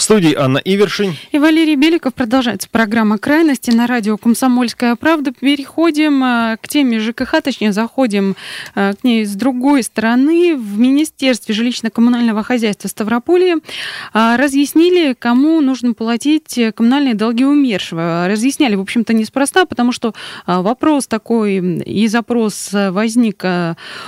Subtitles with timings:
[0.00, 1.14] В студии Анна Ивершин.
[1.30, 2.14] И Валерий Беликов.
[2.14, 5.30] Продолжается программа «Крайности» на радио «Комсомольская правда».
[5.30, 8.34] Переходим э, к теме ЖКХ, точнее, заходим
[8.74, 10.56] э, к ней с другой стороны.
[10.56, 18.24] В Министерстве жилищно-коммунального хозяйства Ставрополья э, разъяснили, кому нужно платить коммунальные долги умершего.
[18.26, 20.14] Разъясняли, в общем-то, неспроста, потому что
[20.46, 23.44] вопрос такой и запрос возник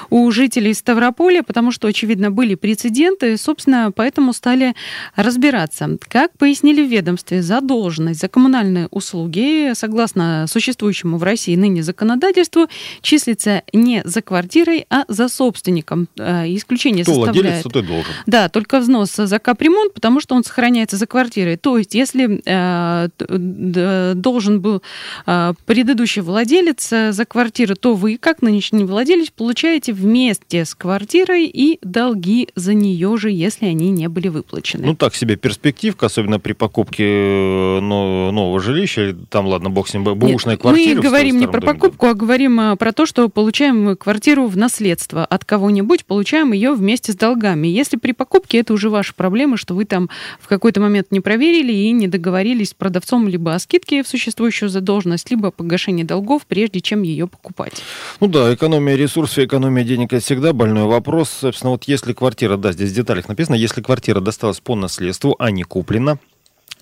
[0.09, 4.75] у жителей Ставрополя, потому что, очевидно, были прецеденты, собственно, поэтому стали
[5.17, 6.09] разбираться разумеется.
[6.09, 12.69] Как пояснили в ведомстве, задолженность за коммунальные услуги, согласно существующему в России ныне законодательству,
[13.01, 16.09] числится не за квартирой, а за собственником.
[16.19, 17.37] Э, исключение Кто составляет...
[17.37, 18.13] владелец, то ты должен.
[18.27, 21.57] Да, только взнос за капремонт, потому что он сохраняется за квартирой.
[21.57, 24.83] То есть, если э, должен был
[25.27, 31.79] э, предыдущий владелец за квартиру, то вы, как нынешний владелец, получаете вместе с квартирой и
[31.83, 34.87] долги за нее же, если они не были выплачены.
[34.87, 39.95] Ну, так себе перспектива перспективка, особенно при покупке э, нового жилища, там, ладно, бог с
[39.95, 40.97] ним, бэушная квартира.
[40.97, 44.57] Мы говорим не про доме, покупку, а говорим а, про то, что получаем квартиру в
[44.57, 47.69] наследство от кого-нибудь, получаем ее вместе с долгами.
[47.69, 51.73] Если при покупке, это уже ваша проблема, что вы там в какой-то момент не проверили
[51.73, 56.43] и не договорились с продавцом либо о скидке в существующую задолженность, либо о погашении долгов,
[56.47, 57.83] прежде чем ее покупать.
[58.21, 61.31] Ну да, экономия ресурсов, экономия денег– это всегда больной вопрос.
[61.31, 65.51] Собственно, вот если квартира, да, здесь в деталях написано, если квартира досталась по наследству, а
[65.51, 66.19] не не куплено.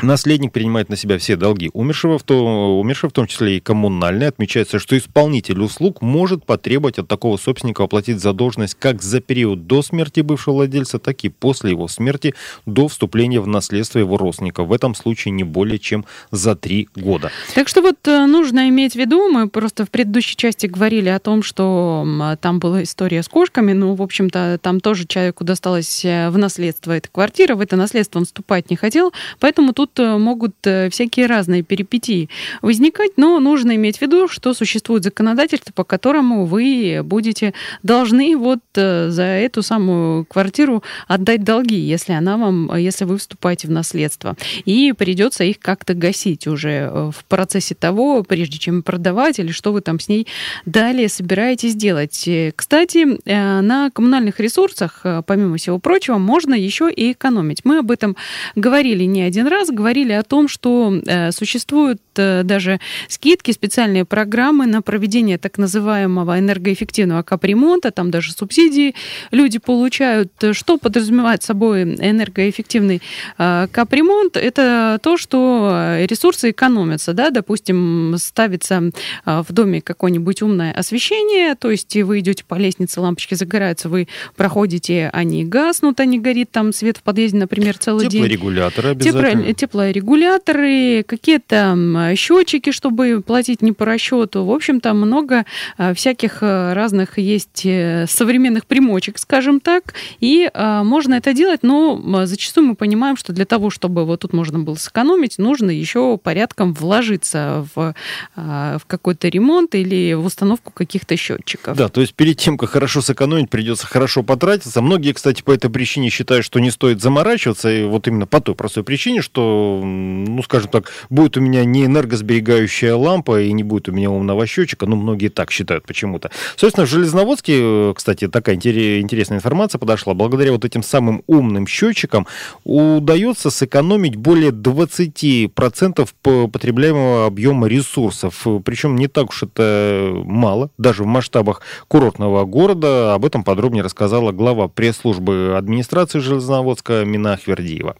[0.02, 4.28] Наследник принимает на себя все долги умершего, в, то, умершего, в том числе и коммунальные.
[4.28, 9.82] Отмечается, что исполнитель услуг может потребовать от такого собственника оплатить задолженность как за период до
[9.82, 12.34] смерти бывшего владельца, так и после его смерти
[12.66, 14.64] до вступления в наследство его родственника.
[14.64, 17.30] В этом случае не более чем за три года.
[17.54, 21.18] Так что вот э, нужно иметь в виду, мы просто в предыдущей части говорили о
[21.18, 26.30] том, что там была история с кошками, ну, в общем-то, там тоже человеку досталось э,
[26.30, 30.16] в наследство эта квартира, в это наследство он вступать не хотел, поэтому тут тут э,
[30.18, 32.28] могут э, всякие разные перипетии
[32.62, 38.60] возникать, но нужно иметь в виду, что существует законодательство, по которому вы будете должны вот
[38.74, 44.36] э, за эту самую квартиру отдать долги, если она вам, если вы вступаете в наследство.
[44.64, 49.80] И придется их как-то гасить уже в процессе того, прежде чем продавать или что вы
[49.80, 50.26] там с ней
[50.66, 52.28] далее собираетесь делать.
[52.56, 57.64] Кстати, на коммунальных ресурсах, помимо всего прочего, можно еще и экономить.
[57.64, 58.16] Мы об этом
[58.56, 64.66] говорили не один раз, говорили о том, что э, существуют э, даже скидки, специальные программы
[64.66, 68.94] на проведение так называемого энергоэффективного капремонта, там даже субсидии
[69.30, 70.30] люди получают.
[70.52, 73.00] Что подразумевает собой энергоэффективный
[73.38, 74.36] э, капремонт?
[74.36, 78.90] Это то, что ресурсы экономятся, да, допустим, ставится
[79.24, 85.08] в доме какое-нибудь умное освещение, то есть вы идете по лестнице, лампочки загораются, вы проходите,
[85.14, 88.24] они гаснут, они горит, там свет в подъезде, например, целый день.
[88.24, 91.76] Теплорегуляторы обязательно теплорегуляторы, какие-то
[92.16, 94.44] счетчики, чтобы платить не по расчету.
[94.44, 95.44] В общем-то, много
[95.76, 102.24] а, всяких а, разных есть э, современных примочек, скажем так, и можно это делать, но
[102.24, 106.72] зачастую мы понимаем, что для того, чтобы вот тут можно было сэкономить, нужно еще порядком
[106.72, 107.94] вложиться в,
[108.36, 111.76] в какой-то ремонт или в установку каких-то счетчиков.
[111.76, 114.80] Да, то есть перед тем, как хорошо сэкономить, придется хорошо потратиться.
[114.80, 118.54] Многие, кстати, по этой причине считают, что не стоит заморачиваться, и вот именно по той
[118.54, 119.49] простой причине, что
[119.84, 124.46] ну, скажем так, будет у меня не энергосберегающая лампа и не будет у меня умного
[124.46, 126.30] счетчика, ну, многие так считают почему-то.
[126.56, 132.26] Собственно, в Железноводске, кстати, такая интересная информация подошла, благодаря вот этим самым умным счетчикам
[132.64, 138.46] удается сэкономить более 20% по потребляемого объема ресурсов.
[138.64, 143.14] Причем не так уж это мало, даже в масштабах курортного города.
[143.14, 147.96] Об этом подробнее рассказала глава пресс-службы администрации Железноводска Мина Хвердиева.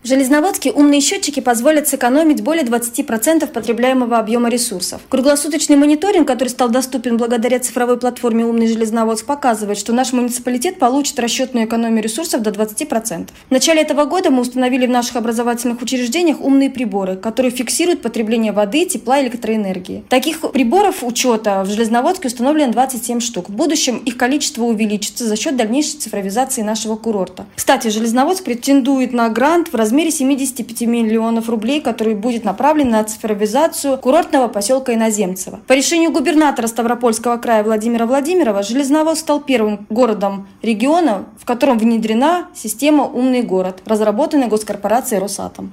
[0.00, 5.00] В Железноводске умные счетчики позволят сэкономить более 20% потребляемого объема ресурсов.
[5.08, 11.18] Круглосуточный мониторинг, который стал доступен благодаря цифровой платформе «Умный Железноводск», показывает, что наш муниципалитет получит
[11.18, 13.26] расчетную экономию ресурсов до 20%.
[13.48, 18.52] В начале этого года мы установили в наших образовательных учреждениях умные приборы, которые фиксируют потребление
[18.52, 20.04] воды, тепла и электроэнергии.
[20.08, 23.48] Таких приборов учета в Железноводске установлено 27 штук.
[23.48, 27.46] В будущем их количество увеличится за счет дальнейшей цифровизации нашего курорта.
[27.56, 33.02] Кстати, Железноводск претендует на грант в размере размере 75 миллионов рублей, который будет направлен на
[33.04, 35.60] цифровизацию курортного поселка Иноземцево.
[35.66, 42.48] По решению губернатора Ставропольского края Владимира Владимирова Железноводск стал первым городом региона, в котором внедрена
[42.54, 45.72] система «Умный город», разработанная госкорпорацией «Росатом».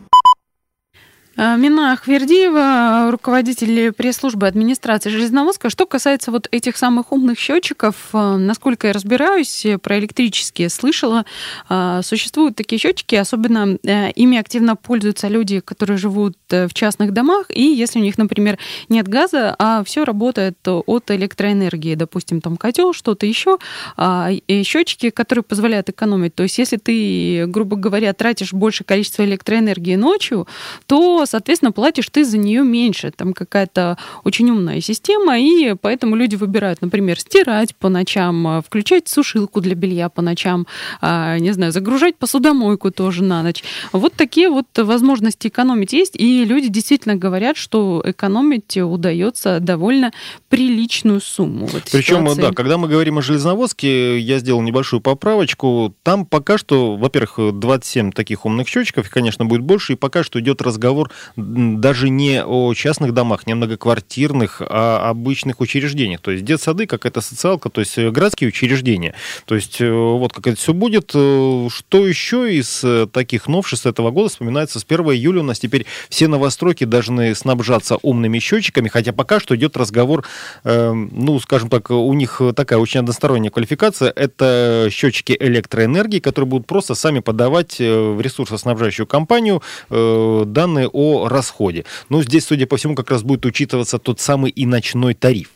[1.37, 5.69] Э, Мина Ахвердиева, руководитель пресс-службы администрации Железноводска.
[5.69, 11.25] Что касается вот этих самых умных счетчиков, э, насколько я разбираюсь, про электрические слышала,
[11.69, 13.77] э, существуют такие счетчики, особенно
[14.15, 18.57] ими активно пользуются люди, которые живут в частных домах, и если у них, например,
[18.89, 23.57] нет газа, а все работает от электроэнергии, допустим, там котел, что-то еще,
[23.97, 24.29] а,
[24.63, 26.35] счетчики, которые позволяют экономить.
[26.35, 30.47] То есть, если ты, грубо говоря, тратишь большее количество электроэнергии ночью,
[30.87, 33.11] то соответственно, платишь ты за нее меньше.
[33.11, 39.07] Там какая-то очень умная система, и поэтому люди выбирают, например, стирать по ночам, а, включать
[39.07, 40.67] сушилку для белья по ночам,
[41.01, 43.63] а, не знаю, загружать посудомойку тоже на ночь.
[43.91, 50.11] Вот такие вот возможности экономить есть, и люди действительно говорят, что экономить удается довольно
[50.49, 51.69] приличную сумму.
[51.91, 55.93] Причем, да, когда мы говорим о Железноводске, я сделал небольшую поправочку.
[56.03, 60.39] Там пока что, во-первых, 27 таких умных счетчиков, и, конечно, будет больше, и пока что
[60.39, 66.21] идет разговор даже не о частных домах, не о многоквартирных, а обычных учреждениях.
[66.21, 69.13] То есть детсады, какая-то социалка, то есть э, городские учреждения.
[69.45, 71.11] То есть э, вот как это все будет.
[71.13, 74.79] Э, что еще из таких новшеств этого года вспоминается?
[74.79, 79.55] С 1 июля у нас теперь все новостройки должны снабжаться умными счетчиками, хотя пока что
[79.55, 80.25] идет разговор,
[80.63, 84.11] ну, скажем так, у них такая очень односторонняя квалификация.
[84.15, 91.85] Это счетчики электроэнергии, которые будут просто сами подавать в ресурсоснабжающую компанию данные о о расходе.
[92.09, 95.49] Ну, здесь, судя по всему, как раз будет учитываться тот самый и ночной тариф.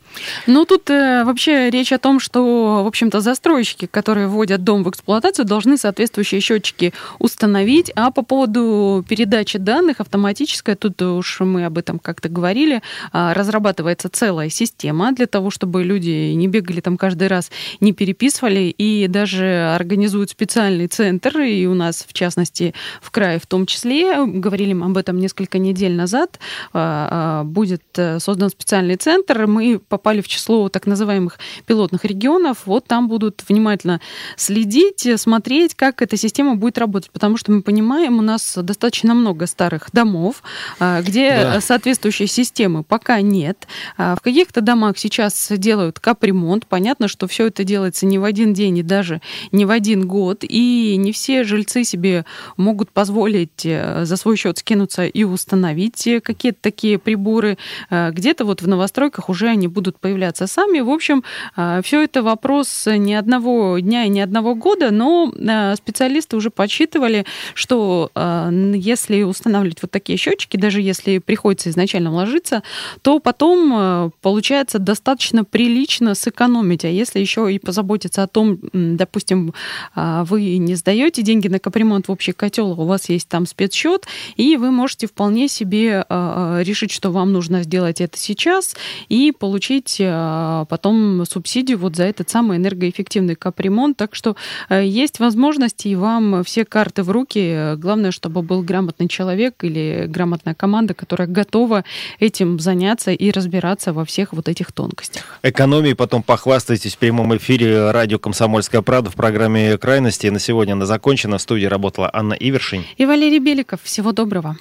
[0.47, 4.89] Ну, тут э, вообще речь о том, что, в общем-то, застройщики, которые вводят дом в
[4.89, 7.91] эксплуатацию, должны соответствующие счетчики установить.
[7.95, 12.81] А по поводу передачи данных автоматическая, тут уж мы об этом как-то говорили,
[13.13, 18.73] э, разрабатывается целая система для того, чтобы люди не бегали там каждый раз, не переписывали,
[18.77, 24.25] и даже организуют специальный центр, и у нас, в частности, в крае в том числе,
[24.25, 26.39] говорили мы об этом несколько недель назад,
[26.73, 32.05] э, э, будет э, создан специальный центр, мы попали попали в число так называемых пилотных
[32.05, 33.99] регионов, вот там будут внимательно
[34.37, 39.45] следить, смотреть, как эта система будет работать, потому что мы понимаем, у нас достаточно много
[39.45, 40.41] старых домов,
[40.79, 41.61] а, где да.
[41.61, 43.67] соответствующей системы пока нет.
[43.97, 46.65] А, в каких-то домах сейчас делают капремонт.
[46.65, 50.45] Понятно, что все это делается не в один день и даже не в один год,
[50.47, 52.23] и не все жильцы себе
[52.55, 57.57] могут позволить э, за свой счет скинуться и установить какие-то такие приборы.
[57.89, 60.79] А, где-то вот в новостройках уже они будут появляться сами.
[60.79, 61.23] В общем,
[61.55, 66.49] а, все это вопрос не одного дня и не одного года, но а, специалисты уже
[66.49, 72.63] подсчитывали, что а, если устанавливать вот такие счетчики, даже если приходится изначально вложиться,
[73.01, 76.85] то потом получается достаточно прилично сэкономить.
[76.85, 79.53] А если еще и позаботиться о том, допустим,
[79.95, 84.57] вы не сдаете деньги на капремонт в общий котел, у вас есть там спецсчет, и
[84.57, 88.75] вы можете вполне себе решить, что вам нужно сделать это сейчас
[89.07, 93.97] и получить получить а, потом субсидию вот за этот самый энергоэффективный капремонт.
[93.97, 94.35] Так что
[94.69, 97.75] э, есть возможности, и вам все карты в руки.
[97.77, 101.83] Главное, чтобы был грамотный человек или грамотная команда, которая готова
[102.19, 105.23] этим заняться и разбираться во всех вот этих тонкостях.
[105.43, 110.27] Экономии потом похвастайтесь в прямом эфире радио «Комсомольская правда» в программе «Крайности».
[110.27, 111.37] На сегодня она закончена.
[111.37, 112.83] В студии работала Анна Ивершин.
[112.97, 113.81] И Валерий Беликов.
[113.83, 114.57] Всего доброго.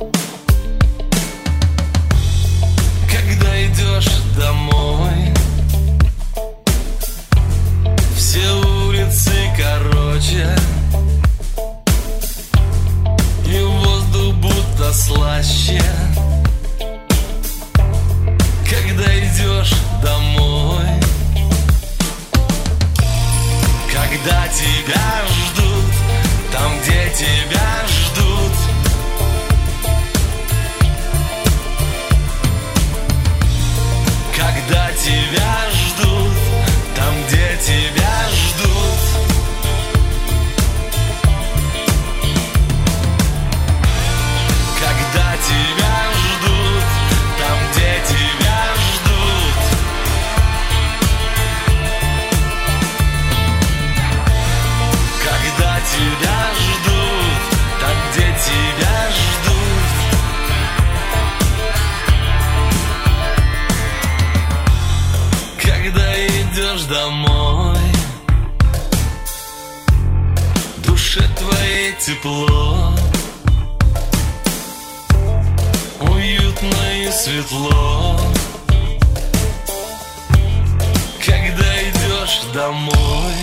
[0.00, 0.13] домой
[71.14, 72.92] душе твоей тепло.
[76.00, 78.18] Уютно и светло.
[81.24, 83.34] Когда идешь домой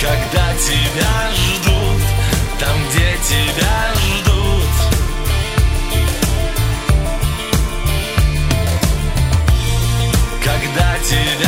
[0.00, 2.02] Когда тебя ждут
[2.60, 4.74] Там, где тебя ждут.
[10.44, 11.47] Когда тебя